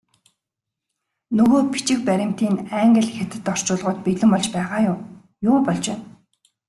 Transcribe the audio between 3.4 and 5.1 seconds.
орчуулгууд бэлэн болж байгаа юу,